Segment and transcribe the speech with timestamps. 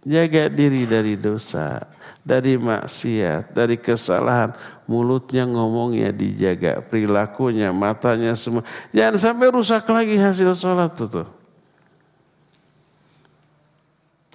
[0.00, 1.84] Jaga diri dari dosa,
[2.24, 4.56] dari maksiat, dari kesalahan.
[4.88, 8.64] Mulutnya ngomongnya dijaga, perilakunya, matanya semua.
[8.90, 11.28] Jangan sampai rusak lagi hasil sholat itu tuh.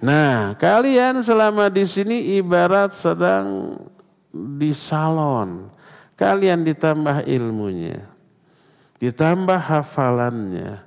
[0.00, 3.80] Nah, kalian selama di sini ibarat sedang
[4.32, 5.72] di salon.
[6.16, 8.08] Kalian ditambah ilmunya,
[8.96, 10.80] ditambah hafalannya,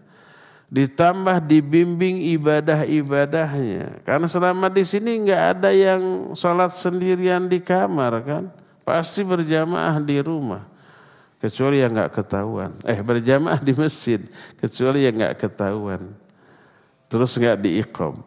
[0.70, 4.06] ditambah dibimbing ibadah-ibadahnya.
[4.06, 8.43] Karena selama di sini nggak ada yang sholat sendirian di kamar kan,
[8.86, 10.64] pasti berjamaah di rumah.
[11.42, 12.71] Kecuali yang nggak ketahuan.
[12.86, 14.21] Eh berjamaah di masjid,
[14.62, 16.14] kecuali yang nggak ketahuan.
[17.10, 18.21] Terus nggak diikom.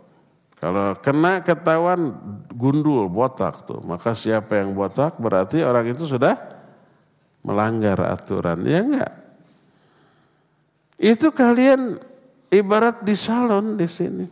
[0.59, 2.15] Kalau kena ketahuan
[2.55, 3.83] gundul, botak tuh.
[3.83, 6.39] Maka siapa yang botak berarti orang itu sudah
[7.43, 8.63] melanggar aturan.
[8.63, 9.13] Ya enggak?
[11.03, 11.99] Itu kalian
[12.53, 14.29] Ibarat di salon di sini.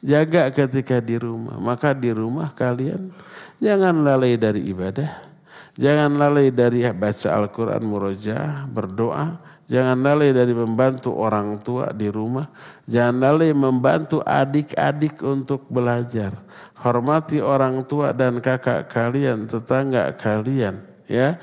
[0.00, 1.60] Jaga ketika di rumah.
[1.60, 3.12] Maka di rumah kalian
[3.60, 5.28] jangan lalai dari ibadah.
[5.76, 9.36] Jangan lalai dari baca Al-Quran murojaah, berdoa.
[9.68, 12.48] Jangan lalai dari membantu orang tua di rumah.
[12.88, 16.32] Jangan lalai membantu adik-adik untuk belajar.
[16.80, 20.80] Hormati orang tua dan kakak kalian, tetangga kalian.
[21.04, 21.36] Ya,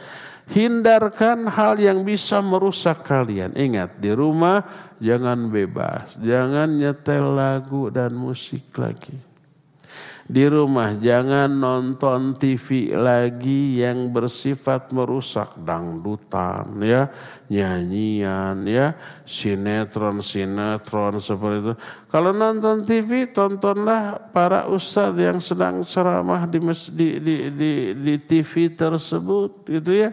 [0.50, 3.54] hindarkan hal yang bisa merusak kalian.
[3.58, 4.62] Ingat di rumah
[5.02, 9.35] jangan bebas, jangan nyetel lagu dan musik lagi.
[10.26, 17.14] Di rumah jangan nonton TV lagi yang bersifat merusak dangdutan ya,
[17.46, 21.74] nyanyian ya, sinetron-sinetron seperti itu.
[22.10, 26.58] Kalau nonton TV tontonlah para ustadz yang sedang ceramah di,
[26.90, 30.10] di, di, di, di TV tersebut gitu ya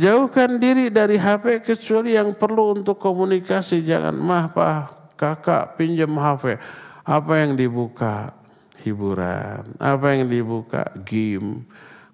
[0.00, 3.84] Jauhkan diri dari HP kecuali yang perlu untuk komunikasi.
[3.84, 6.56] Jangan mah pak kakak pinjam HP.
[7.04, 8.39] Apa yang dibuka?
[8.80, 9.76] Hiburan.
[9.76, 10.88] Apa yang dibuka?
[11.04, 11.64] Game.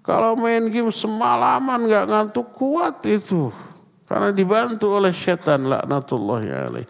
[0.03, 3.51] Kalau main game semalaman nggak ngantuk kuat itu.
[4.07, 6.87] Karena dibantu oleh setan laknatullahi alaih.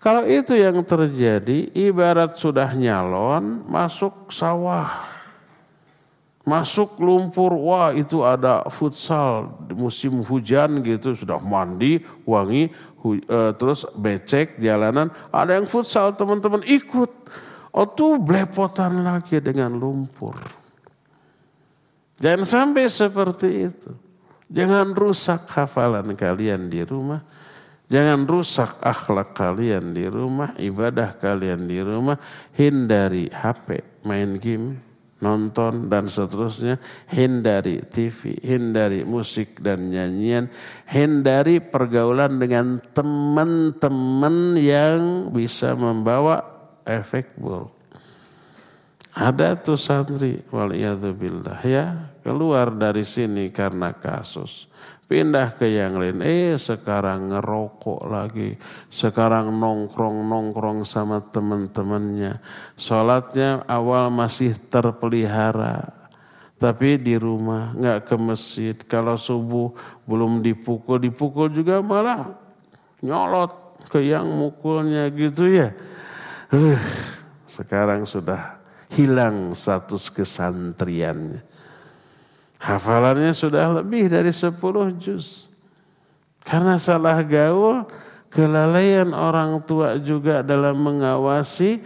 [0.00, 5.16] Kalau itu yang terjadi, ibarat sudah nyalon masuk sawah
[6.46, 12.70] Masuk lumpur, wah itu ada futsal musim hujan gitu sudah mandi, wangi,
[13.02, 15.10] hu, uh, terus becek jalanan.
[15.34, 17.10] Ada yang futsal teman-teman ikut.
[17.76, 20.40] Oh tuh belepotan lagi dengan lumpur.
[22.16, 23.92] Jangan sampai seperti itu.
[24.48, 27.20] Jangan rusak hafalan kalian di rumah.
[27.86, 32.16] Jangan rusak akhlak kalian di rumah, ibadah kalian di rumah.
[32.56, 34.80] Hindari HP, main game,
[35.20, 36.80] nonton dan seterusnya,
[37.12, 40.48] hindari TV, hindari musik dan nyanyian,
[40.88, 46.55] hindari pergaulan dengan teman-teman yang bisa membawa
[46.86, 47.74] efek buruk.
[49.16, 54.68] Ada tuh santri, waliyadzubillah ya, keluar dari sini karena kasus
[55.06, 56.18] pindah ke yang lain.
[56.22, 58.58] Eh sekarang ngerokok lagi,
[58.90, 62.42] sekarang nongkrong-nongkrong sama teman-temannya.
[62.74, 66.10] Sholatnya awal masih terpelihara,
[66.58, 68.76] tapi di rumah nggak ke masjid.
[68.76, 69.72] Kalau subuh
[70.04, 72.34] belum dipukul, dipukul juga malah
[73.00, 75.70] nyolot ke yang mukulnya gitu ya.
[76.46, 76.78] Uh,
[77.50, 78.62] sekarang sudah
[78.94, 81.42] hilang status kesantriannya.
[82.62, 84.54] Hafalannya sudah lebih dari 10
[84.96, 85.50] juz.
[86.46, 87.84] Karena salah gaul,
[88.30, 91.82] kelalaian orang tua juga dalam mengawasi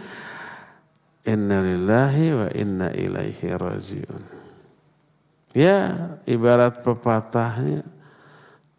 [1.25, 4.23] innalillahi wa inna ilaihi rajiun.
[5.51, 7.83] Ya, ibarat pepatahnya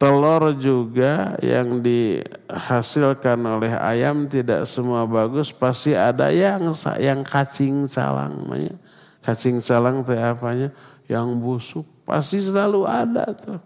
[0.03, 8.43] telur juga yang dihasilkan oleh ayam tidak semua bagus, pasti ada yang yang kacing calang
[8.43, 8.75] namanya.
[9.23, 10.75] Kacing calang teh apanya?
[11.07, 13.63] Yang busuk Pasti selalu ada tuh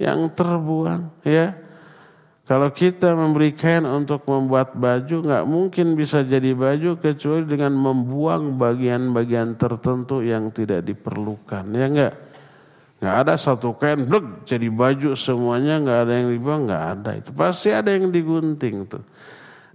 [0.00, 1.52] yang terbuang ya.
[2.46, 8.54] Kalau kita memberi kain untuk membuat baju, nggak mungkin bisa jadi baju kecuali dengan membuang
[8.54, 12.14] bagian-bagian tertentu yang tidak diperlukan, ya enggak?
[12.96, 17.30] Nggak ada satu kain, blek, jadi baju semuanya nggak ada yang dibuang, nggak ada itu.
[17.36, 19.04] Pasti ada yang digunting tuh.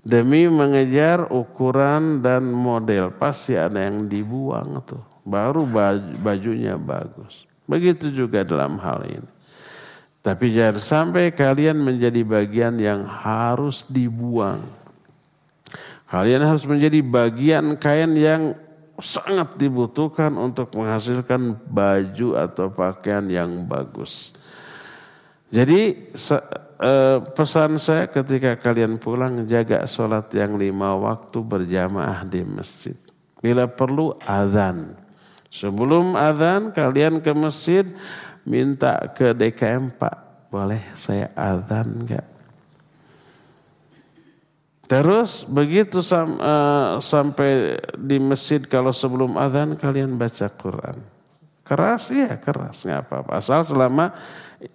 [0.02, 5.06] Demi mengejar ukuran dan model, pasti ada yang dibuang tuh.
[5.22, 7.46] Baru baju, bajunya bagus.
[7.70, 9.30] Begitu juga dalam hal ini.
[10.26, 14.66] Tapi jangan sampai kalian menjadi bagian yang harus dibuang.
[16.10, 18.58] Kalian harus menjadi bagian kain yang
[19.02, 24.38] sangat dibutuhkan untuk menghasilkan baju atau pakaian yang bagus.
[25.52, 26.14] Jadi
[26.80, 32.96] eh, pesan saya ketika kalian pulang jaga sholat yang lima waktu berjamaah di masjid.
[33.44, 34.96] Bila perlu azan.
[35.52, 37.84] Sebelum azan kalian ke masjid
[38.48, 42.24] minta ke DKM Pak, boleh saya azan enggak?
[44.92, 51.00] Terus begitu sam, uh, sampai di masjid kalau sebelum azan kalian baca Quran.
[51.64, 53.40] Keras ya keras nggak apa-apa.
[53.40, 54.12] Asal selama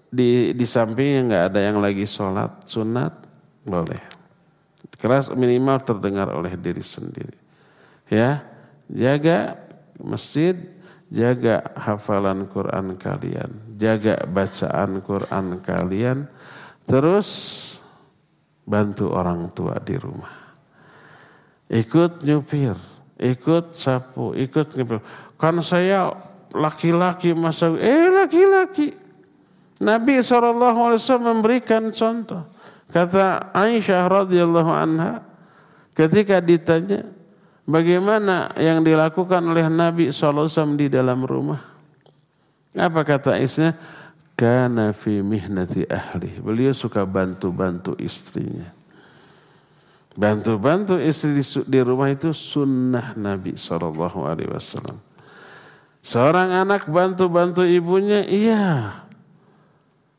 [0.09, 3.13] di di sampingnya nggak ada yang lagi sholat sunat
[3.69, 4.01] boleh.
[4.97, 7.37] Keras minimal terdengar oleh diri sendiri.
[8.09, 8.41] Ya,
[8.89, 9.61] jaga
[10.01, 10.57] masjid,
[11.13, 16.25] jaga hafalan Quran kalian, jaga bacaan Quran kalian,
[16.89, 17.29] terus
[18.67, 20.35] bantu orang tua di rumah.
[21.71, 22.75] Ikut nyupir,
[23.17, 24.99] ikut sapu, ikut nyupir.
[25.39, 26.11] Kan saya
[26.51, 28.95] laki-laki masa, eh laki-laki.
[29.79, 32.43] Nabi SAW memberikan contoh.
[32.91, 35.21] Kata Aisyah radhiyallahu anha
[35.93, 37.03] ketika ditanya
[37.67, 41.61] bagaimana yang dilakukan oleh Nabi SAW di dalam rumah.
[42.73, 43.75] Apa kata Aisyah?
[44.37, 46.45] Karena fi mihnati ahli.
[46.45, 48.69] Beliau suka bantu-bantu istrinya.
[50.17, 54.97] Bantu-bantu istri di rumah itu sunnah Nabi SAW.
[56.01, 59.05] Seorang anak bantu-bantu ibunya, iya.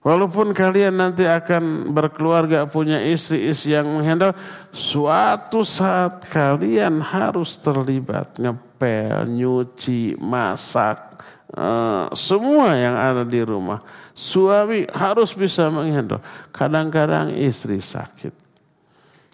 [0.06, 4.38] Walaupun kalian nanti akan berkeluarga punya istri-istri yang menghandle,
[4.70, 11.18] suatu saat kalian harus terlibat ngepel, nyuci, masak,
[11.58, 13.82] uh, semua yang ada di rumah.
[14.18, 16.18] Suami harus bisa menghandle.
[16.50, 18.34] Kadang-kadang istri sakit.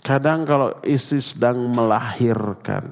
[0.04, 2.92] Kadang kalau istri sedang melahirkan,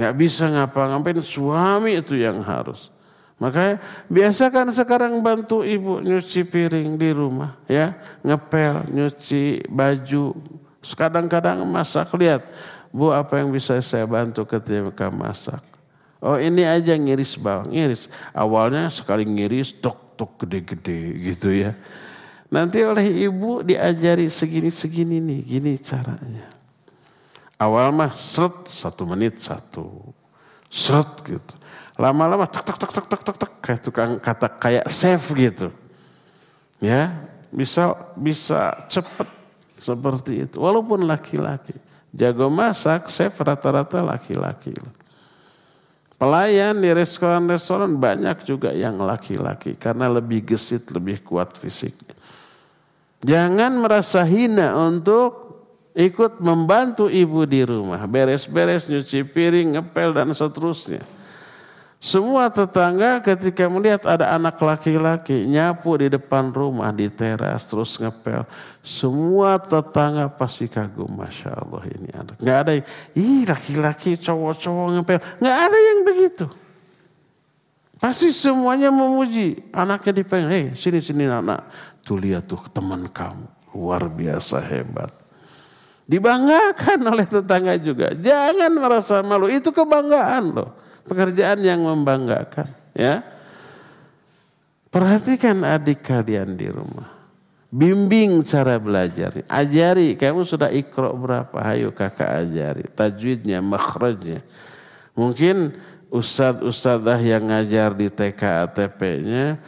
[0.00, 2.88] nggak bisa ngapa-ngapain, suami itu yang harus.
[3.36, 3.76] Makanya
[4.08, 7.92] biasakan sekarang bantu ibu nyuci piring di rumah ya,
[8.24, 10.32] ngepel, nyuci baju.
[10.80, 12.40] Kadang-kadang masak lihat,
[12.88, 15.60] Bu apa yang bisa saya bantu ketika masak?
[16.24, 18.08] Oh ini aja ngiris bawang, ngiris.
[18.32, 21.76] Awalnya sekali ngiris tok tok gede-gede gitu ya.
[22.48, 26.48] Nanti oleh ibu diajari segini-segini nih, gini caranya.
[27.60, 30.12] Awal mah seret satu menit satu,
[30.72, 31.54] seret gitu.
[31.96, 35.68] Lama-lama tek tek tek tek tek tek tek kayak tukang kata kayak save gitu.
[36.80, 37.16] Ya,
[37.48, 39.28] bisa bisa cepet
[39.80, 40.56] seperti itu.
[40.60, 41.72] Walaupun laki-laki.
[42.16, 44.72] Jago masak, chef rata-rata laki-laki.
[46.16, 52.16] Pelayan di restoran-restoran banyak juga yang laki-laki karena lebih gesit, lebih kuat fisiknya.
[53.20, 55.46] Jangan merasa hina untuk
[55.92, 61.04] ikut membantu ibu di rumah, beres-beres, nyuci piring, ngepel dan seterusnya.
[62.06, 68.46] Semua tetangga ketika melihat ada anak laki-laki nyapu di depan rumah, di teras, terus ngepel.
[68.78, 72.38] Semua tetangga pasti kagum, Masya Allah ini anak.
[72.38, 75.18] Nggak ada yang, ih laki-laki cowok-cowok ngepel.
[75.42, 76.46] Nggak ada yang begitu.
[77.98, 79.66] Pasti semuanya memuji.
[79.74, 81.66] Anaknya dipegang, hei sini-sini anak.
[82.06, 85.10] Tuh lihat tuh teman kamu, luar biasa hebat.
[86.06, 88.14] Dibanggakan oleh tetangga juga.
[88.14, 93.22] Jangan merasa malu, itu kebanggaan loh pekerjaan yang membanggakan ya.
[94.90, 97.10] Perhatikan adik kalian di rumah.
[97.68, 99.44] Bimbing cara belajar.
[99.50, 101.58] Ajari kamu sudah ikro berapa?
[101.60, 102.86] Ayo kakak ajari.
[102.94, 104.40] Tajwidnya makhrajnya.
[105.12, 105.74] Mungkin
[106.08, 109.60] ustadz-ustadzah yang ngajar di TK ATP-nya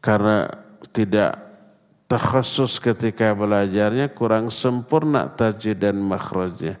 [0.00, 0.50] karena
[0.90, 1.38] tidak
[2.08, 6.80] terkhusus ketika belajarnya kurang sempurna tajwid dan makhrajnya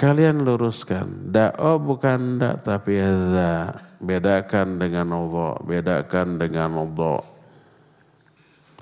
[0.00, 1.28] Kalian luruskan.
[1.28, 3.76] Da'o bukan da tapi za.
[4.00, 5.60] Bedakan dengan Allah.
[5.60, 7.20] Bedakan dengan Allah.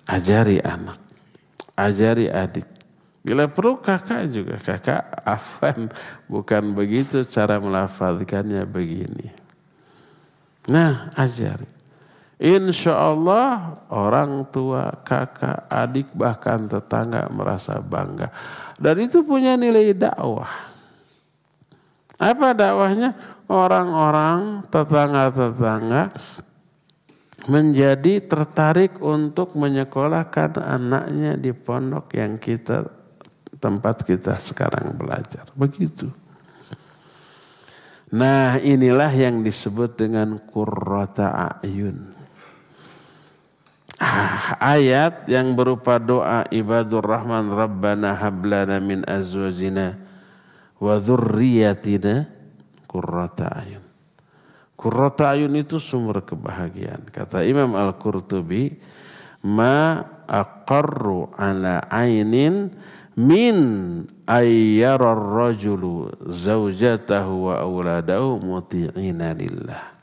[0.07, 1.03] Ajari anak.
[1.75, 2.71] Ajari adik.
[3.27, 4.63] Bila perlu kakak juga.
[4.63, 5.91] Kakak afan.
[6.31, 9.35] Bukan begitu cara melafalkannya begini.
[10.71, 11.67] Nah ajari.
[12.39, 18.31] Insya Allah orang tua, kakak, adik bahkan tetangga merasa bangga.
[18.79, 20.68] Dan itu punya nilai dakwah.
[22.19, 23.15] Apa dakwahnya?
[23.49, 26.13] Orang-orang tetangga-tetangga
[27.49, 32.85] menjadi tertarik untuk menyekolahkan anaknya di pondok yang kita
[33.57, 35.49] tempat kita sekarang belajar.
[35.57, 36.13] Begitu.
[38.13, 42.19] Nah inilah yang disebut dengan kurrata ayun.
[43.99, 50.08] Ah, ayat yang berupa doa ibadur rahman rabbana hablana min azwajina
[50.79, 52.27] wa dzurriyyatina
[52.87, 53.85] qurrata ayun.
[54.79, 57.11] Qurrata ayun itu sumber kebahagiaan.
[57.11, 58.79] Kata Imam Al-Qurtubi,
[59.43, 62.71] ma aqarru ala ainin
[63.19, 63.57] min
[64.31, 69.99] ayyarar rajulu zaujatahu wa auladahu muti'ina lillah.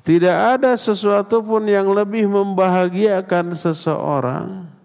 [0.00, 4.75] Tidak ada sesuatu pun yang lebih membahagiakan seseorang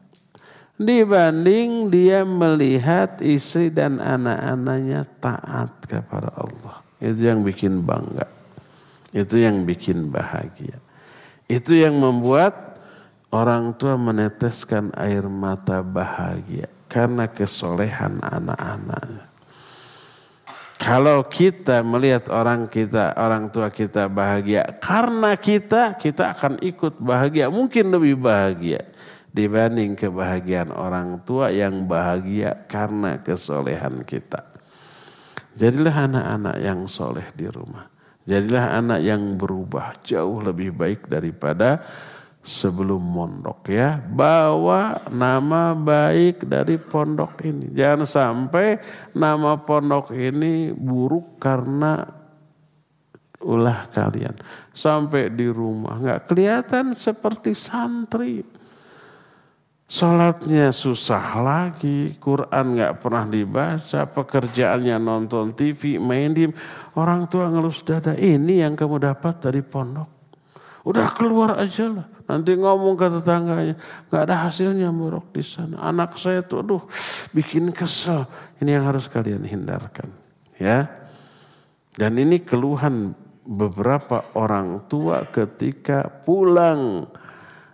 [0.82, 6.82] dibanding dia melihat istri dan anak-anaknya taat kepada Allah.
[6.98, 8.26] Itu yang bikin bangga.
[9.14, 10.78] Itu yang bikin bahagia.
[11.46, 12.80] Itu yang membuat
[13.32, 19.32] orang tua meneteskan air mata bahagia karena kesolehan anak-anaknya.
[20.82, 27.54] Kalau kita melihat orang kita, orang tua kita bahagia karena kita, kita akan ikut bahagia,
[27.54, 28.82] mungkin lebih bahagia
[29.32, 34.44] dibanding kebahagiaan orang tua yang bahagia karena kesolehan kita.
[35.56, 37.88] Jadilah anak-anak yang soleh di rumah.
[38.24, 41.82] Jadilah anak yang berubah jauh lebih baik daripada
[42.40, 44.00] sebelum mondok ya.
[44.00, 47.74] Bawa nama baik dari pondok ini.
[47.74, 48.68] Jangan sampai
[49.18, 52.06] nama pondok ini buruk karena
[53.42, 54.38] ulah kalian.
[54.72, 58.61] Sampai di rumah nggak kelihatan seperti santri.
[59.92, 66.56] Sholatnya susah lagi, Quran nggak pernah dibaca, pekerjaannya nonton TV, main game.
[66.96, 70.08] Orang tua ngelus dada, ini yang kamu dapat dari pondok.
[70.88, 72.08] Udah keluar aja lah.
[72.24, 73.76] Nanti ngomong ke tetangganya,
[74.08, 75.84] nggak ada hasilnya murok di sana.
[75.84, 76.88] Anak saya tuh, aduh,
[77.36, 78.24] bikin kesel.
[78.64, 80.08] Ini yang harus kalian hindarkan,
[80.56, 80.88] ya.
[81.92, 83.12] Dan ini keluhan
[83.44, 87.12] beberapa orang tua ketika pulang,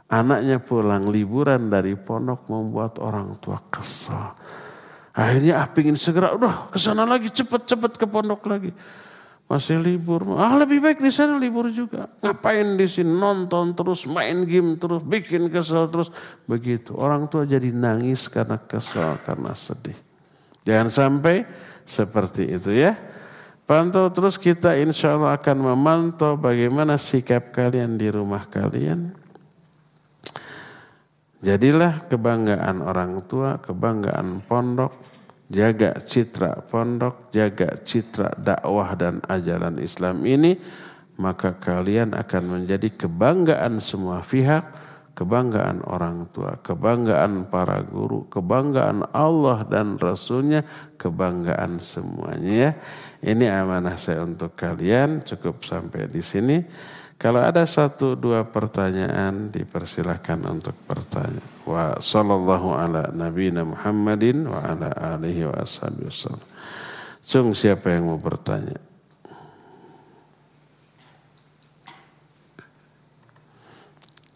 [0.08, 4.36] anaknya pulang liburan dari pondok membuat orang tua kesel.
[5.18, 8.72] Akhirnya ah pingin segera, udah ke sana lagi, cepet-cepet ke pondok lagi.
[9.48, 10.28] Masih libur.
[10.36, 12.12] Ah lebih baik di sana libur juga.
[12.20, 16.12] Ngapain di sini nonton terus, main game terus, bikin kesel terus.
[16.46, 16.92] Begitu.
[16.94, 19.96] Orang tua jadi nangis karena kesel, karena sedih.
[20.68, 21.48] Jangan sampai
[21.88, 23.00] seperti itu ya.
[23.64, 29.16] Pantau terus kita insya Allah akan memantau bagaimana sikap kalian di rumah kalian.
[31.48, 34.92] Jadilah kebanggaan orang tua, kebanggaan pondok,
[35.48, 40.60] jaga citra pondok, jaga citra dakwah dan ajaran Islam ini,
[41.16, 44.75] maka kalian akan menjadi kebanggaan semua pihak,
[45.16, 50.68] kebanggaan orang tua, kebanggaan para guru, kebanggaan Allah dan Rasulnya,
[51.00, 52.72] kebanggaan semuanya ya.
[53.24, 56.60] Ini amanah saya untuk kalian, cukup sampai di sini.
[57.18, 61.42] Kalau ada satu dua pertanyaan dipersilahkan untuk bertanya.
[61.66, 66.46] Wa sallallahu ala nabiyina Muhammadin wa ala alihi wa ashabihi wasallam.
[67.26, 68.78] Cung siapa yang mau bertanya?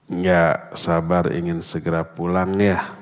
[0.10, 2.98] Ya sabar ingin segera pulang ya.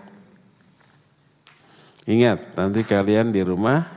[2.03, 3.87] Ingat nanti kalian di rumah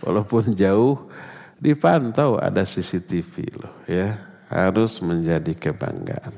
[0.00, 1.12] walaupun jauh
[1.60, 6.35] dipantau ada CCTV loh ya harus menjadi kebanggaan.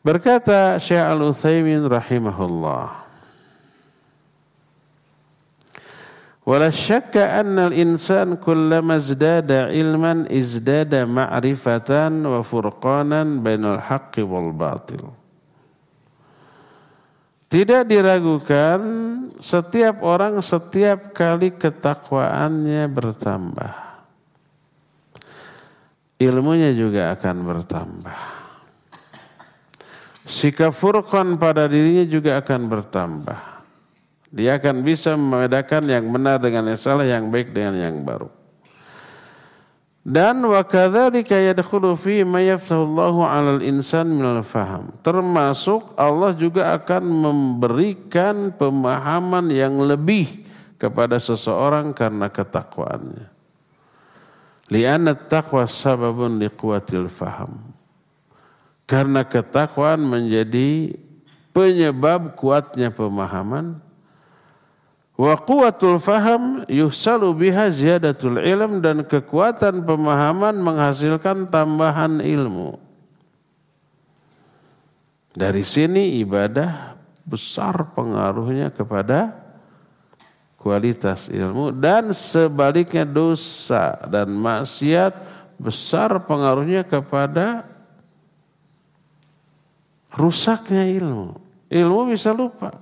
[0.00, 3.00] Berkata Syekh Al-Utsaimin rahimahullah
[6.50, 11.90] ولا شك أن الإنسان كلما ازداد علما ازداد معرفة
[12.26, 15.02] وفرقانا بين الحق والباطل
[17.50, 18.78] Tidak diragukan
[19.42, 23.83] setiap orang setiap kali ketakwaannya bertambah
[26.19, 28.19] ilmunya juga akan bertambah.
[30.25, 33.39] Sikap furqan pada dirinya juga akan bertambah.
[34.33, 38.27] Dia akan bisa membedakan yang benar dengan yang salah, yang baik dengan yang baru.
[40.05, 44.93] Dan wa kadzalika yadkhulu fi ma yaftahullahu 'alal insan minal faham.
[45.01, 50.45] Termasuk Allah juga akan memberikan pemahaman yang lebih
[50.77, 53.34] kepada seseorang karena ketakwaannya.
[54.73, 57.61] Lianna taqwa sababun liquatil faham.
[58.85, 60.97] Karena ketakwaan menjadi
[61.53, 63.81] penyebab kuatnya pemahaman.
[65.15, 72.75] Wa quwatul faham yuhsalu biha ziyadatul ilm dan kekuatan pemahaman menghasilkan tambahan ilmu.
[75.35, 79.44] Dari sini ibadah besar pengaruhnya kepada
[80.65, 85.13] kualitas ilmu dan sebaliknya dosa dan maksiat
[85.61, 87.61] besar pengaruhnya kepada
[90.09, 91.37] rusaknya ilmu.
[91.69, 92.73] Ilmu bisa lupa.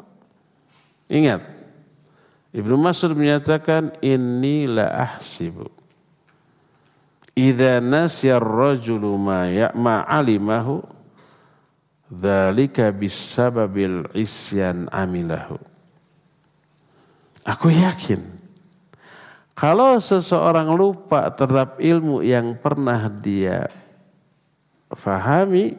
[1.12, 1.44] Ingat,
[2.56, 5.68] Ibnu Mas'ud menyatakan inni la ahsibu
[7.34, 9.50] idza nasiya ar-rajulu ma
[14.14, 15.58] isyan amilahu
[17.44, 18.34] Aku yakin
[19.54, 23.70] kalau seseorang lupa terhadap ilmu yang pernah dia
[24.90, 25.78] fahami,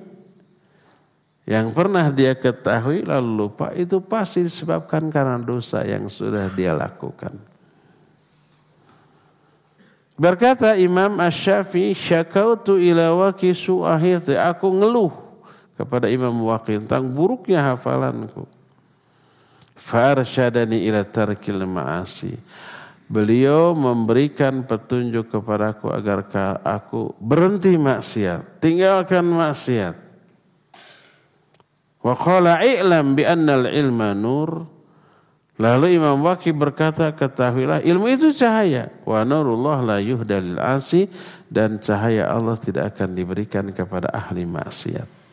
[1.43, 7.35] yang pernah dia ketahui lalu lupa, itu pasti disebabkan karena dosa yang sudah dia lakukan.
[10.15, 14.39] Berkata Imam Ash-Syafi'i, syakautu ila waki su'ahiti.
[14.39, 15.11] Aku ngeluh
[15.75, 18.47] kepada Imam Waqi tentang buruknya hafalanku.
[19.75, 22.39] Farshadani ila tarkil ma'asi.
[23.05, 26.25] Beliau memberikan petunjuk kepadaku agar
[26.65, 29.95] aku berhenti maksiat, tinggalkan maksiat.
[32.01, 34.75] Wa qala i'lam bi annal ilma nur
[35.55, 38.91] Lalu Imam Waqi berkata, ketahuilah ilmu itu cahaya.
[39.07, 41.07] Wa nurullah la yuhdalil asi.
[41.47, 45.24] Dan cahaya Allah tidak akan diberikan kepada ahli maksiat.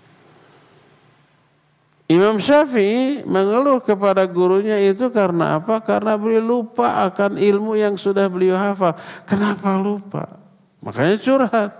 [2.11, 5.79] Imam Syafi'i mengeluh kepada gurunya itu karena apa?
[5.79, 8.99] Karena beliau lupa akan ilmu yang sudah beliau hafal.
[9.23, 10.35] Kenapa lupa?
[10.83, 11.71] Makanya curhat.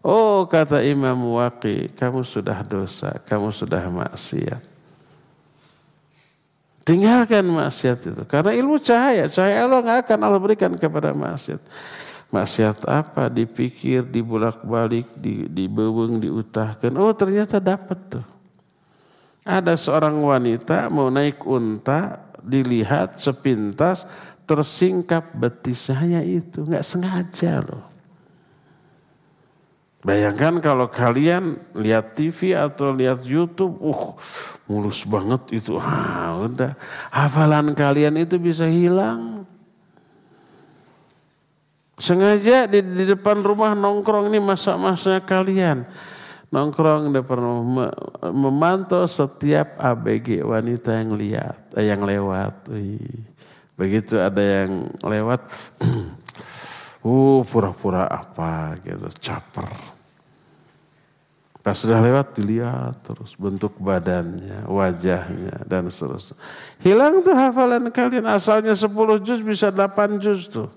[0.00, 4.64] Oh kata Imam Waqi, kamu sudah dosa, kamu sudah maksiat.
[6.84, 8.22] Tinggalkan maksiat itu.
[8.24, 9.28] Karena ilmu cahaya.
[9.28, 11.60] Cahaya Allah nggak akan Allah berikan kepada maksiat.
[12.32, 13.28] Maksiat apa?
[13.28, 15.08] Dipikir, dibulak-balik,
[15.52, 16.92] dibeweng, diutahkan.
[16.96, 18.33] Oh ternyata dapat tuh.
[19.44, 24.08] Ada seorang wanita mau naik unta, dilihat sepintas,
[24.48, 26.64] tersingkap betisnya itu.
[26.64, 27.84] Nggak sengaja loh.
[30.04, 34.12] Bayangkan kalau kalian lihat TV atau lihat YouTube, uh
[34.68, 35.80] mulus banget itu.
[35.80, 36.76] Ah, udah
[37.08, 39.48] hafalan kalian itu bisa hilang.
[41.96, 45.88] Sengaja di, di depan rumah nongkrong ini masa-masa kalian.
[46.54, 47.42] Nongkrong depan
[48.30, 52.70] memantau setiap ABG wanita yang lihat, eh, yang lewat.
[53.74, 55.42] Begitu ada yang lewat,
[57.10, 59.66] uh pura-pura apa gitu, caper.
[61.58, 66.38] Pas sudah lewat dilihat terus bentuk badannya, wajahnya dan seterusnya.
[66.78, 70.70] Hilang tuh hafalan kalian asalnya 10 juz bisa 8 juz tuh.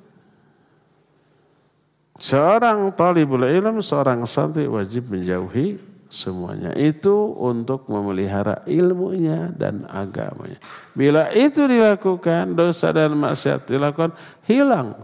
[2.17, 5.77] Seorang talibul ilm, seorang santri wajib menjauhi
[6.09, 6.73] semuanya.
[6.73, 10.57] Itu untuk memelihara ilmunya dan agamanya.
[10.97, 14.17] Bila itu dilakukan, dosa dan maksiat dilakukan,
[14.49, 14.97] hilang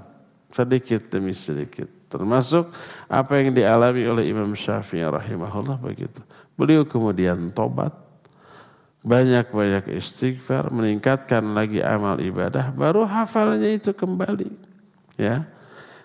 [0.49, 1.85] sedikit demi sedikit.
[2.09, 2.69] Termasuk
[3.09, 6.21] apa yang dialami oleh Imam Syafi'i rahimahullah begitu.
[6.53, 7.93] Beliau kemudian tobat,
[9.01, 14.49] banyak-banyak istighfar, meningkatkan lagi amal ibadah, baru hafalnya itu kembali.
[15.17, 15.49] Ya,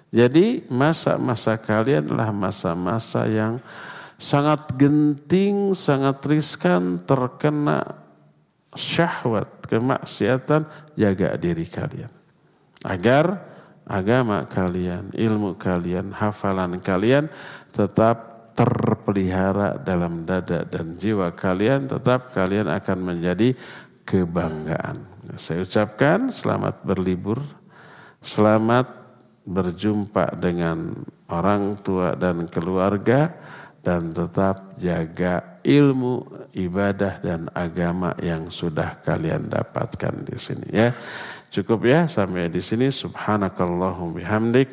[0.09, 3.61] jadi masa-masa kalian adalah masa-masa yang
[4.17, 8.09] sangat genting, sangat riskan, terkena
[8.73, 10.65] syahwat, kemaksiatan,
[10.97, 12.11] jaga diri kalian.
[12.83, 13.37] Agar
[13.85, 17.29] agama kalian, ilmu kalian, hafalan kalian
[17.71, 23.55] tetap terpelihara dalam dada dan jiwa kalian, tetap kalian akan menjadi
[24.03, 25.05] kebanggaan.
[25.39, 27.39] Saya ucapkan selamat berlibur,
[28.19, 28.98] selamat
[29.49, 30.93] berjumpa dengan
[31.33, 33.33] orang tua dan keluarga
[33.81, 40.93] dan tetap jaga ilmu ibadah dan agama yang sudah kalian dapatkan di sini ya.
[41.49, 42.93] Cukup ya sampai di sini.
[42.93, 44.69] Subhanakallahum bihamdik.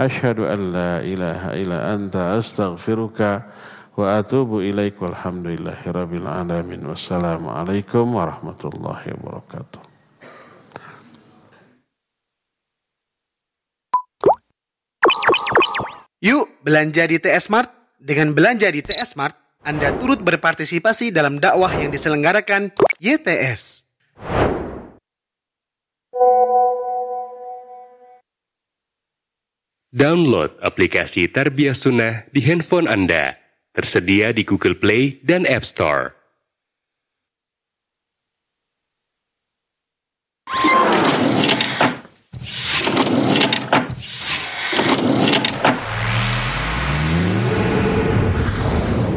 [0.00, 3.44] Asyhadu an la ilaha illa anta astaghfiruka
[3.94, 6.80] wa atubu ilaik walhamdulillahi alamin.
[6.88, 9.83] Wassalamualaikum warahmatullahi wabarakatuh.
[16.24, 17.68] Yuk belanja di TS Mart.
[18.00, 23.92] Dengan belanja di TS Mart, Anda turut berpartisipasi dalam dakwah yang diselenggarakan YTS.
[29.92, 33.36] Download aplikasi Tarbiyah Sunnah di handphone Anda.
[33.76, 36.23] Tersedia di Google Play dan App Store.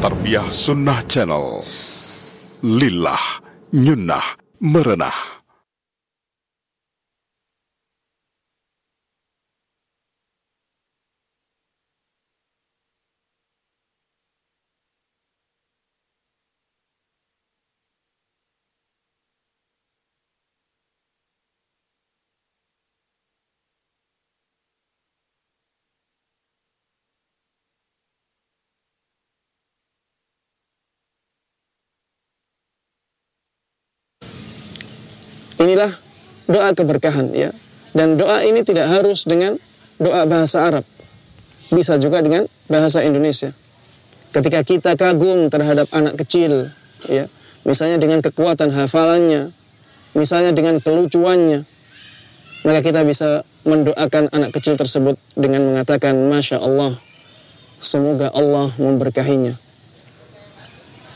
[0.07, 1.59] Tarbiyah Sunnah Channel.
[2.63, 3.43] Lillah,
[3.75, 5.37] nyunnah, merenah.
[35.57, 35.89] Inilah
[36.47, 37.51] doa keberkahan ya.
[37.95, 39.55] Dan doa ini tidak harus dengan
[39.97, 40.85] doa bahasa Arab.
[41.71, 43.51] Bisa juga dengan bahasa Indonesia.
[44.31, 46.69] Ketika kita kagum terhadap anak kecil,
[47.09, 47.25] ya,
[47.63, 49.51] misalnya dengan kekuatan hafalannya,
[50.13, 51.65] misalnya dengan kelucuannya,
[52.63, 56.95] maka kita bisa mendoakan anak kecil tersebut dengan mengatakan, Masya Allah,
[57.81, 59.55] semoga Allah memberkahinya.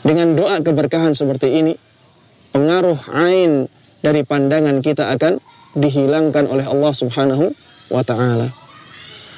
[0.02, 1.78] Dengan doa keberkahan seperti ini,
[2.52, 3.66] pengaruh ain
[4.04, 5.40] dari pandangan kita akan
[5.72, 7.50] dihilangkan oleh Allah Subhanahu
[7.88, 8.52] wa taala.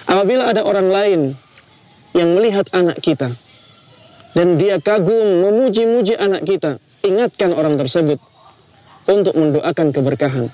[0.05, 1.21] Apabila ada orang lain
[2.13, 3.33] yang melihat anak kita
[4.35, 8.19] dan dia kagum memuji-muji anak kita, ingatkan orang tersebut
[9.07, 10.47] untuk mendoakan keberkahan.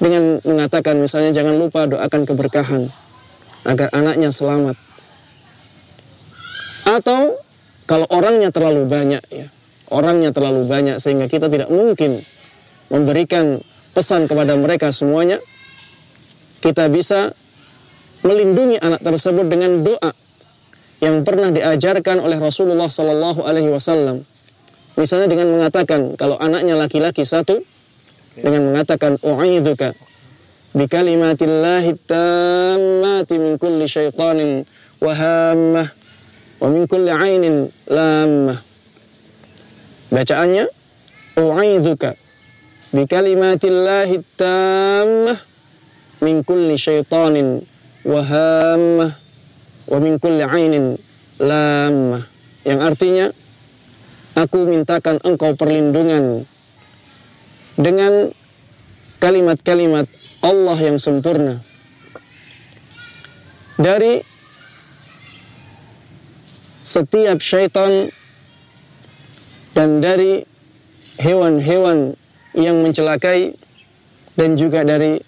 [0.00, 2.88] Dengan mengatakan misalnya jangan lupa doakan keberkahan
[3.68, 4.74] agar anaknya selamat.
[6.88, 7.36] Atau
[7.84, 9.46] kalau orangnya terlalu banyak ya,
[9.90, 12.22] orangnya terlalu banyak sehingga kita tidak mungkin
[12.90, 13.62] memberikan
[13.94, 15.38] pesan kepada mereka semuanya,
[16.62, 17.34] kita bisa
[18.22, 20.12] melindungi anak tersebut dengan doa
[21.00, 24.20] yang pernah diajarkan oleh Rasulullah Sallallahu Alaihi Wasallam.
[25.00, 27.56] Misalnya dengan mengatakan kalau anaknya laki-laki satu
[28.36, 29.96] dengan mengatakan u'idzuka
[30.76, 34.62] bi kalimatillahi tammati min kulli syaitanin
[35.00, 35.88] wa hammah
[36.60, 38.69] wa min kulli ainin lamah.
[40.10, 40.66] Bacaannya
[41.38, 42.18] u'idzuka
[42.90, 45.38] bi kalimatillahi tammah
[46.26, 47.62] min kulli syaitanin
[48.02, 49.10] wa hammah
[49.86, 50.98] wa min kulli ainin
[51.38, 52.26] lamah.
[52.66, 53.26] Yang artinya
[54.34, 56.44] aku mintakan engkau perlindungan
[57.78, 58.28] dengan
[59.22, 60.10] kalimat-kalimat
[60.44, 61.60] Allah yang sempurna
[63.80, 64.20] dari
[66.80, 68.08] setiap syaitan
[69.76, 70.42] dan dari
[71.20, 72.16] hewan-hewan
[72.56, 73.54] yang mencelakai
[74.34, 75.20] dan juga dari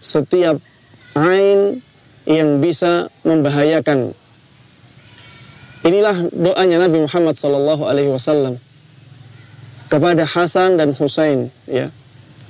[0.00, 0.56] setiap
[1.18, 1.82] ain
[2.24, 4.14] yang bisa membahayakan.
[5.80, 8.60] Inilah doanya Nabi Muhammad sallallahu alaihi wasallam
[9.88, 11.88] kepada Hasan dan Husain ya.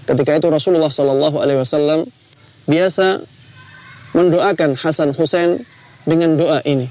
[0.05, 2.05] Ketika itu Rasulullah sallallahu alaihi wasallam
[2.67, 3.23] biasa
[4.13, 5.63] mendoakan Hasan Husain
[6.05, 6.91] dengan doa ini.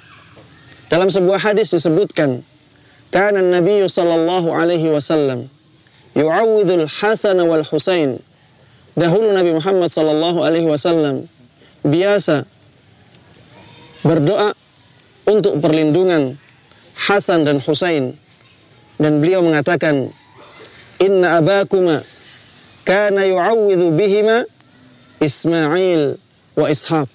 [0.87, 2.41] Dalam sebuah hadis disebutkan,
[3.09, 5.49] karena Nabi sallallahu alaihi wasallam
[6.13, 8.21] yu'awwidul Hasan wal Husain.
[8.97, 11.25] Dahulu Nabi Muhammad sallallahu alaihi wasallam
[11.85, 12.43] biasa
[14.03, 14.51] berdoa
[15.29, 16.35] untuk perlindungan
[16.99, 18.17] Hasan dan Husain
[18.99, 20.11] dan beliau mengatakan
[20.99, 22.03] inna abakuma
[22.83, 24.43] kana yu'awwidhu bihima
[25.23, 26.19] Ismail
[26.59, 27.07] wa Ishaq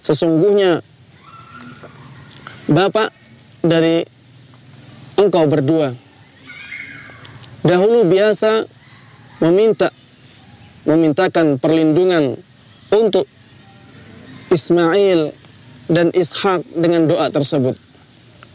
[0.00, 0.80] sesungguhnya
[2.64, 3.12] Bapak
[3.60, 4.13] dari
[5.20, 5.94] engkau berdua
[7.64, 8.68] dahulu biasa
[9.40, 9.88] meminta
[10.84, 12.36] memintakan perlindungan
[12.92, 13.24] untuk
[14.52, 15.32] Ismail
[15.88, 17.74] dan Ishak dengan doa tersebut.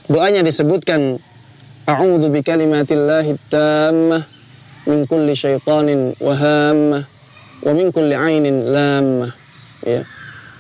[0.09, 1.17] Doanya disebutkan
[1.89, 4.21] A'udzu bikalimatillahi tammah
[4.85, 6.33] min kulli syaitanin wa
[7.65, 9.33] wa min kulli ainin lammah.
[9.83, 10.05] Ya.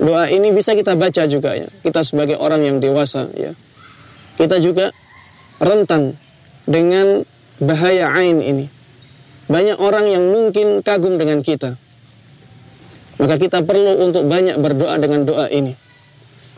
[0.01, 1.69] Doa ini bisa kita baca juga ya.
[1.85, 3.53] Kita sebagai orang yang dewasa ya.
[4.41, 4.89] Kita juga
[5.59, 6.15] rentan
[6.65, 7.23] dengan
[7.59, 8.65] bahaya ain ini.
[9.49, 11.75] Banyak orang yang mungkin kagum dengan kita.
[13.19, 15.75] Maka kita perlu untuk banyak berdoa dengan doa ini.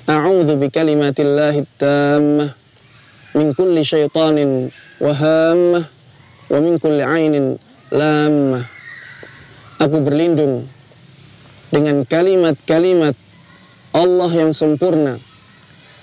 [0.05, 2.51] A'udzu bikalimatillahi tammah
[3.33, 4.69] min kulli syaitanin
[5.01, 5.83] wa hammah
[6.51, 7.55] wa min kulli ainin
[7.89, 8.65] lammah.
[9.81, 10.69] Aku berlindung
[11.73, 13.15] dengan kalimat-kalimat
[13.97, 15.17] Allah yang sempurna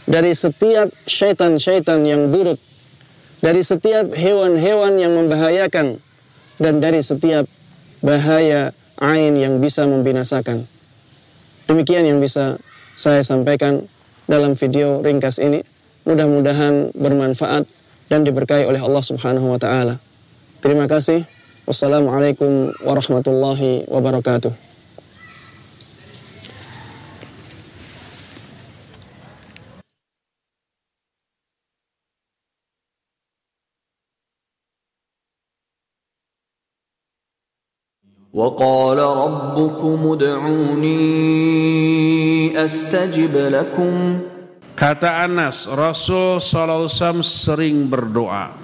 [0.08, 2.56] dari setiap syaitan-syaitan yang buruk,
[3.38, 5.98] dari setiap hewan-hewan yang membahayakan,
[6.58, 7.46] dan dari setiap
[8.02, 10.66] bahaya ain yang bisa membinasakan.
[11.70, 12.58] Demikian yang bisa
[12.98, 13.86] saya sampaikan
[14.26, 15.62] dalam video ringkas ini.
[16.08, 17.68] Mudah-mudahan bermanfaat
[18.08, 20.00] dan diberkahi oleh Allah Subhanahu wa taala.
[20.64, 21.22] Terima kasih.
[21.68, 24.67] Wassalamualaikum warahmatullahi wabarakatuh.
[38.37, 40.99] وقال ربكم ادعوني
[42.65, 44.19] استجب لكم
[44.73, 48.57] Kata Anas, Rasul SAW sering berdoa.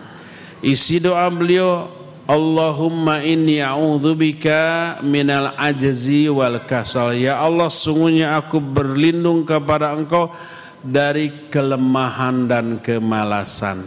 [0.65, 1.85] Isi doa beliau,
[2.25, 7.13] Allahumma inni a'udzubika minal ajzi wal kasal.
[7.13, 10.33] Ya Allah, sungguhnya aku berlindung kepada Engkau
[10.81, 13.85] dari kelemahan dan kemalasan.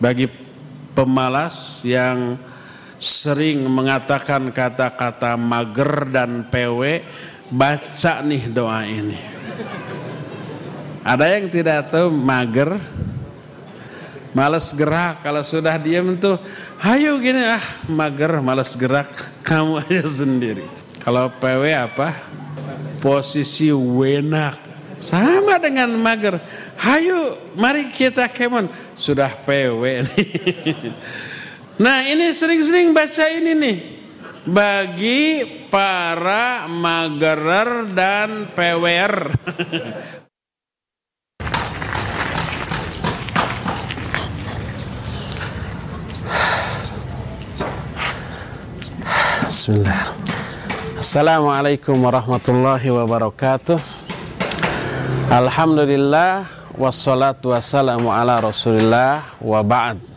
[0.00, 0.32] Bagi
[0.96, 2.40] pemalas yang
[2.97, 7.05] sering mengatakan kata-kata mager dan PW,
[7.53, 9.19] baca nih doa ini.
[11.07, 12.75] Ada yang tidak tahu mager,
[14.35, 15.23] males gerak.
[15.23, 16.35] Kalau sudah diam tuh,
[16.83, 19.07] hayo gini ah mager, males gerak,
[19.45, 20.65] kamu aja sendiri.
[20.99, 22.11] Kalau PW apa?
[22.99, 24.59] Posisi wenak.
[24.97, 26.41] Sama dengan mager.
[26.81, 28.67] Hayo, mari kita kemon.
[28.97, 30.27] Sudah PW nih.
[31.77, 33.77] Nah ini sering-sering baca ini nih.
[34.49, 39.29] Bagi para magerer dan PWR.
[49.45, 50.17] Bismillah.
[50.97, 53.77] Assalamualaikum warahmatullahi wabarakatuh.
[55.29, 60.16] Alhamdulillah wassalatu wassalamu ala Rasulillah wa ba'd.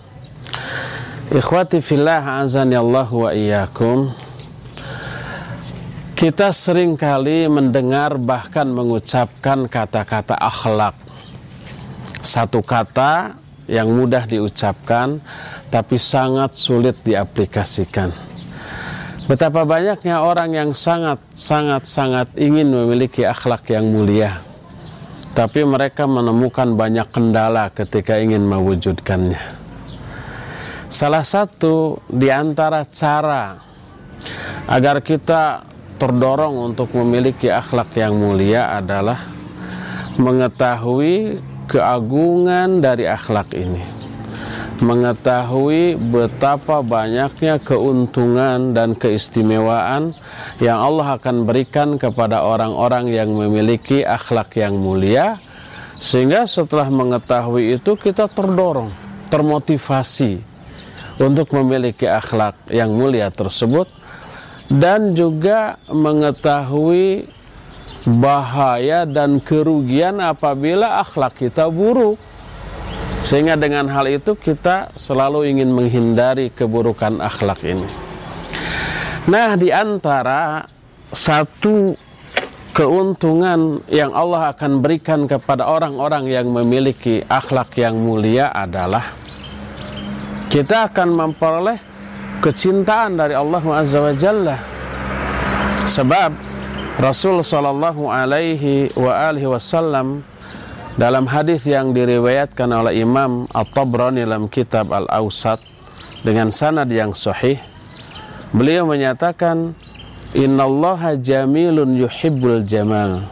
[1.30, 4.10] Ikhwati fillah azani Allah wa iyyakum.
[6.18, 10.98] Kita sering kali mendengar bahkan mengucapkan kata-kata akhlak.
[12.18, 13.38] Satu kata
[13.70, 15.22] yang mudah diucapkan
[15.70, 18.10] tapi sangat sulit diaplikasikan.
[19.30, 24.42] Betapa banyaknya orang yang sangat sangat sangat ingin memiliki akhlak yang mulia.
[25.38, 29.59] Tapi mereka menemukan banyak kendala ketika ingin mewujudkannya.
[30.90, 33.62] Salah satu di antara cara
[34.66, 35.62] agar kita
[36.03, 39.22] terdorong untuk memiliki akhlak yang mulia adalah
[40.18, 41.38] mengetahui
[41.70, 43.87] keagungan dari akhlak ini.
[44.83, 50.11] Mengetahui betapa banyaknya keuntungan dan keistimewaan
[50.59, 55.38] yang Allah akan berikan kepada orang-orang yang memiliki akhlak yang mulia
[56.03, 58.90] sehingga setelah mengetahui itu kita terdorong,
[59.31, 60.49] termotivasi
[61.20, 63.87] untuk memiliki akhlak yang mulia tersebut
[64.72, 67.28] dan juga mengetahui
[68.09, 72.16] bahaya dan kerugian apabila akhlak kita buruk
[73.20, 77.85] sehingga dengan hal itu kita selalu ingin menghindari keburukan akhlak ini.
[79.28, 80.64] Nah, di antara
[81.12, 81.92] satu
[82.72, 89.04] keuntungan yang Allah akan berikan kepada orang-orang yang memiliki akhlak yang mulia adalah
[90.50, 91.78] kita akan memperoleh
[92.42, 94.58] kecintaan dari Allah Azza wa Jalla.
[95.86, 96.34] Sebab
[96.98, 100.26] Rasul sallallahu alaihi wa alihi wasallam
[100.98, 105.62] dalam hadis yang diriwayatkan oleh Imam At-Tabrani dalam kitab Al-Awsat
[106.26, 107.56] dengan sanad yang sahih,
[108.50, 109.72] beliau menyatakan,
[110.34, 113.22] Innallaha jamilun yuhibbul jamal.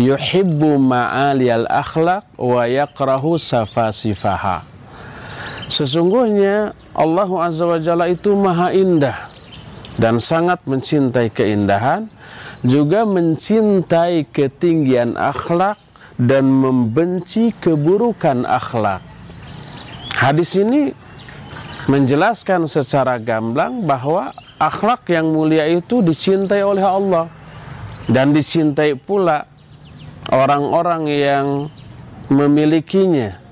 [0.00, 4.77] Yuhibbu ma'ali al-akhlaq wa yakrahu safasifaha.
[5.68, 9.28] Sesungguhnya Allah Azza wa Jalla itu maha indah
[10.00, 12.08] dan sangat mencintai keindahan,
[12.64, 15.76] juga mencintai ketinggian akhlak
[16.16, 19.04] dan membenci keburukan akhlak.
[20.18, 20.90] Hadis ini
[21.86, 27.30] menjelaskan secara gamblang bahwa akhlak yang mulia itu dicintai oleh Allah
[28.10, 29.46] dan dicintai pula
[30.32, 31.46] orang-orang yang
[32.28, 33.47] memilikinya.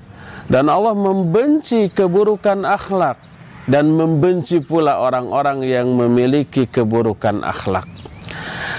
[0.47, 3.19] Dan Allah membenci keburukan akhlak
[3.67, 7.83] dan membenci pula orang-orang yang memiliki keburukan akhlak.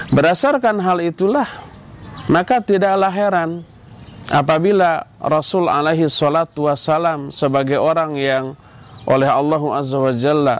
[0.09, 1.45] Berdasarkan hal itulah,
[2.25, 3.61] maka tidaklah heran
[4.33, 8.57] apabila Rasul alaihi salatu wasalam sebagai orang yang
[9.05, 10.57] oleh Allah azza wa jalla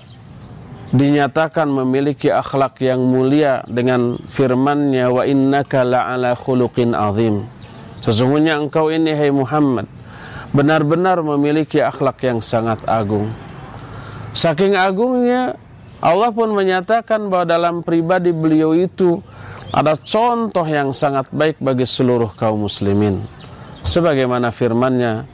[0.93, 7.45] dinyatakan memiliki akhlak yang mulia dengan firman-Nya wa innaka la'ala khuluqin azim.
[8.01, 9.85] Sesungguhnya engkau ini hai Muhammad
[10.51, 13.29] benar-benar memiliki akhlak yang sangat agung.
[14.33, 15.57] Saking agungnya
[15.99, 19.19] Allah pun menyatakan bahwa dalam pribadi beliau itu
[19.69, 23.21] ada contoh yang sangat baik bagi seluruh kaum muslimin
[23.85, 25.27] sebagaimana firman-Nya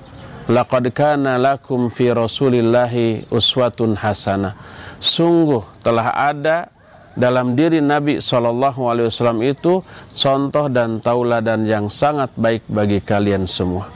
[0.52, 4.54] laqad kana lakum fi rasulillahi uswatun hasanah
[5.00, 6.70] sungguh telah ada
[7.16, 9.80] dalam diri Nabi SAW itu
[10.12, 13.95] contoh dan tauladan yang sangat baik bagi kalian semua.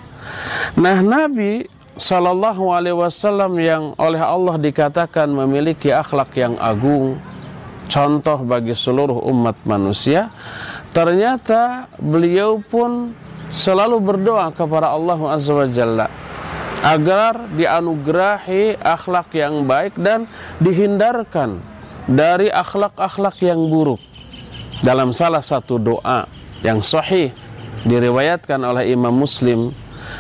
[0.80, 1.68] Nah Nabi
[2.00, 7.20] Sallallahu Alaihi Wasallam yang oleh Allah dikatakan memiliki akhlak yang agung,
[7.92, 10.32] contoh bagi seluruh umat manusia,
[10.96, 13.12] ternyata beliau pun
[13.52, 16.08] selalu berdoa kepada Allah Azza wa Jalla
[16.80, 20.24] agar dianugerahi akhlak yang baik dan
[20.64, 21.60] dihindarkan
[22.08, 24.00] dari akhlak-akhlak yang buruk.
[24.80, 26.24] Dalam salah satu doa
[26.64, 27.36] yang sahih
[27.84, 29.76] diriwayatkan oleh Imam Muslim,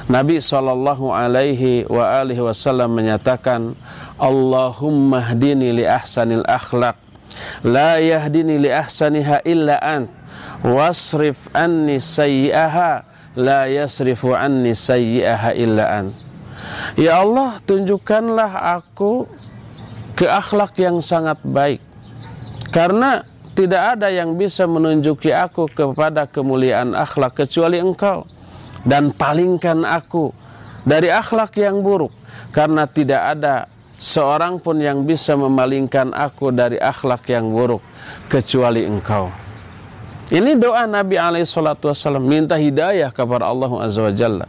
[0.09, 3.77] Nabi sallallahu alaihi wa alihi wasallam menyatakan,
[4.19, 6.97] Allahumma hdini li ahsanil akhlaq
[7.63, 10.11] la yahdini li ahsaniha illa ant
[10.65, 13.07] wasrif anni sayyi'aha
[13.39, 16.11] la yasrifu anni sayyi'aha illa ant.
[16.99, 19.23] Ya Allah tunjukkanlah aku
[20.19, 21.79] ke akhlak yang sangat baik.
[22.75, 23.23] Karena
[23.55, 28.23] tidak ada yang bisa menunjuki aku kepada kemuliaan akhlak kecuali engkau
[28.87, 30.31] dan palingkan aku
[30.87, 32.13] dari akhlak yang buruk
[32.55, 33.67] karena tidak ada
[33.99, 37.83] seorang pun yang bisa memalingkan aku dari akhlak yang buruk
[38.31, 39.29] kecuali engkau.
[40.29, 44.45] Ini doa Nabi SAW minta hidayah kepada Allah Azza wa Jalla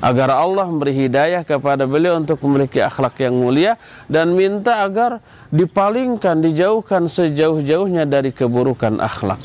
[0.00, 3.76] agar Allah memberi hidayah kepada beliau untuk memiliki akhlak yang mulia
[4.08, 5.20] dan minta agar
[5.52, 9.38] dipalingkan, dijauhkan sejauh-jauhnya dari keburukan akhlak.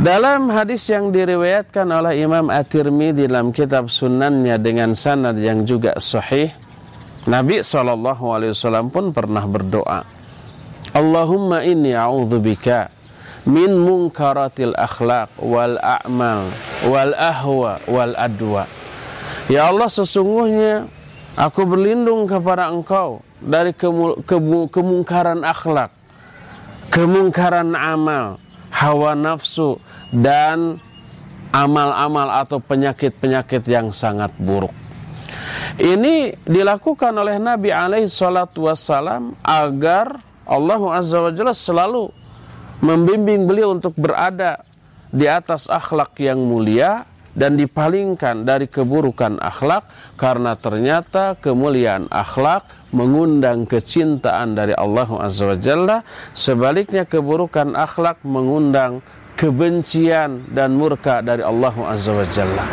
[0.00, 6.48] Dalam hadis yang diriwayatkan oleh Imam At-Tirmidzi dalam kitab sunannya dengan sanad yang juga sahih,
[7.28, 10.00] Nabi SAW pun pernah berdoa,
[10.96, 12.88] Allahumma inni a'udzubika
[13.44, 16.48] min munkaratil akhlaq wal a'mal
[16.88, 18.64] wal ahwa wal adwa.
[19.52, 20.88] Ya Allah sesungguhnya
[21.36, 23.76] aku berlindung kepada engkau dari
[24.72, 25.92] kemungkaran akhlak,
[26.88, 28.40] kemungkaran amal,
[28.80, 29.76] hawa nafsu
[30.08, 30.80] dan
[31.52, 34.72] amal-amal atau penyakit-penyakit yang sangat buruk.
[35.76, 42.10] Ini dilakukan oleh Nabi alaihi salatu wassalam agar Allah azza wa jalla selalu
[42.80, 44.64] membimbing beliau untuk berada
[45.12, 47.04] di atas akhlak yang mulia
[47.36, 49.86] dan dipalingkan dari keburukan akhlak
[50.18, 56.02] karena ternyata kemuliaan akhlak mengundang kecintaan dari Allah Azza wa Jalla
[56.34, 59.02] sebaliknya keburukan akhlak mengundang
[59.38, 62.64] kebencian dan murka dari Allah Azza wa Jalla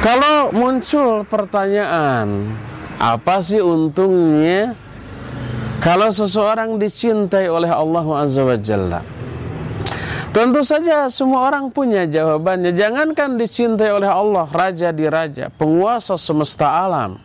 [0.00, 2.52] kalau muncul pertanyaan
[2.96, 4.72] apa sih untungnya
[5.84, 9.14] kalau seseorang dicintai oleh Allah Azza wa Jalla
[10.34, 12.74] Tentu saja semua orang punya jawabannya.
[12.74, 17.22] Jangankan dicintai oleh Allah, raja di raja, penguasa semesta alam.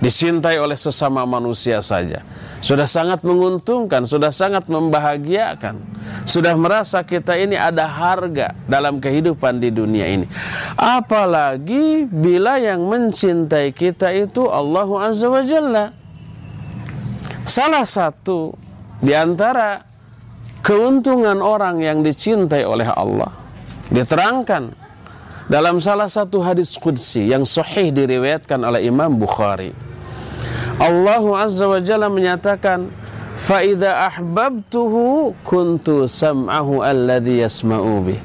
[0.00, 2.24] Dicintai oleh sesama manusia saja.
[2.64, 5.76] Sudah sangat menguntungkan, sudah sangat membahagiakan.
[6.24, 10.24] Sudah merasa kita ini ada harga dalam kehidupan di dunia ini.
[10.76, 15.92] Apalagi bila yang mencintai kita itu Allah Azza wa Jalla.
[17.44, 18.56] Salah satu
[19.00, 19.84] di antara
[20.60, 23.32] keuntungan orang yang dicintai oleh Allah
[23.88, 24.72] diterangkan
[25.50, 29.89] dalam salah satu hadis qudsi yang sahih diriwayatkan oleh Imam Bukhari.
[30.80, 32.88] Allah Azza wa Jalla menyatakan,
[33.36, 38.20] "Fa idza ahbabtuhu kuntu sam'ahu alladhi yasma'u bih."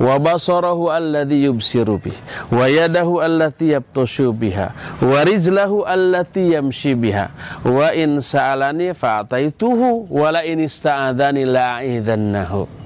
[0.00, 2.16] wa basarahu alladhi yubsiru bih
[2.52, 7.30] wa yadahu allati yabtashu biha wa rijlahu allati yamshi biha
[7.64, 12.84] wa in sa'alani fa'ataituhu wa la in ista'adani la'idhannahu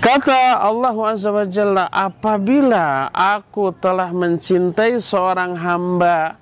[0.00, 6.40] Kata Allah Azza wa Jalla, apabila aku telah mencintai seorang hamba,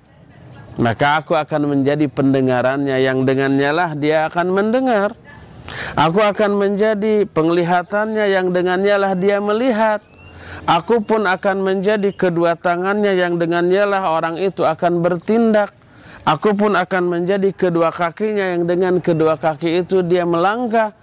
[0.79, 5.17] maka aku akan menjadi pendengarannya yang dengannya lah dia akan mendengar.
[5.95, 9.99] Aku akan menjadi penglihatannya yang dengannya lah dia melihat.
[10.67, 15.73] Aku pun akan menjadi kedua tangannya yang dengannya lah orang itu akan bertindak.
[16.21, 20.93] Aku pun akan menjadi kedua kakinya yang dengan kedua kaki itu dia melangkah.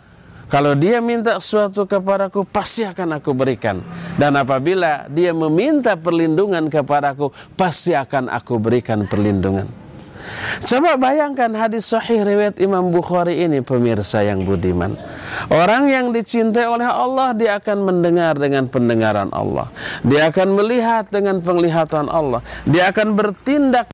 [0.49, 3.85] Kalau dia minta sesuatu kepadaku, pasti akan aku berikan.
[4.17, 9.69] Dan apabila dia meminta perlindungan kepadaku, pasti akan aku berikan perlindungan.
[10.61, 14.97] Coba bayangkan hadis sahih riwayat Imam Bukhari ini pemirsa yang budiman.
[15.49, 19.73] Orang yang dicintai oleh Allah dia akan mendengar dengan pendengaran Allah.
[20.05, 22.45] Dia akan melihat dengan penglihatan Allah.
[22.69, 23.89] Dia akan bertindak